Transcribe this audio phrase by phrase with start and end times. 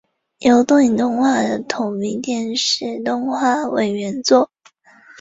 [0.39, 4.49] 由东映动画的同名电视动画为原作。